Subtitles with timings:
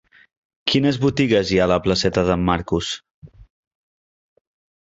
[0.71, 2.91] Quines botigues hi ha a la placeta d'en Marcús?